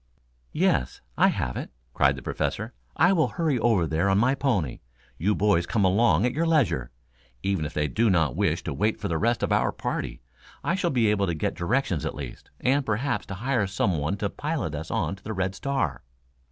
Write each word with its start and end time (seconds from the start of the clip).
"Yes. 0.51 0.99
I 1.15 1.27
have 1.27 1.55
it," 1.55 1.69
cried 1.93 2.15
the 2.15 2.23
Professor. 2.23 2.73
"I 2.97 3.13
will 3.13 3.27
hurry 3.27 3.59
over 3.59 3.85
there 3.85 4.09
on 4.09 4.17
my 4.17 4.33
pony. 4.33 4.79
You 5.19 5.35
boys 5.35 5.67
come 5.67 5.85
along 5.85 6.25
at 6.25 6.33
your 6.33 6.47
leisure. 6.47 6.89
Even 7.43 7.65
if 7.67 7.75
they 7.75 7.87
do 7.87 8.09
not 8.09 8.35
wish 8.35 8.63
to 8.63 8.73
wait 8.73 8.99
for 8.99 9.07
the 9.07 9.19
rest 9.19 9.43
of 9.43 9.51
our 9.51 9.71
party, 9.71 10.19
I 10.63 10.73
shall 10.73 10.89
be 10.89 11.09
able 11.11 11.27
to 11.27 11.35
get 11.35 11.53
directions 11.53 12.03
at 12.03 12.15
least, 12.15 12.49
and 12.59 12.83
perhaps 12.83 13.27
to 13.27 13.35
hire 13.35 13.67
some 13.67 13.99
one 13.99 14.17
to 14.17 14.29
pilot 14.31 14.73
us 14.73 14.89
on 14.89 15.17
to 15.17 15.23
the 15.23 15.33
Red 15.33 15.53
Star." 15.53 16.01